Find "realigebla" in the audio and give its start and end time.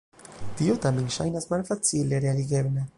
2.27-2.87